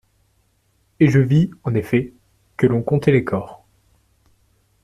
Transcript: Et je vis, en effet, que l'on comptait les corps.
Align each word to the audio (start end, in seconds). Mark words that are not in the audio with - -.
Et 0.99 1.09
je 1.09 1.19
vis, 1.19 1.51
en 1.63 1.75
effet, 1.75 2.15
que 2.57 2.65
l'on 2.65 2.81
comptait 2.81 3.11
les 3.11 3.23
corps. 3.23 3.67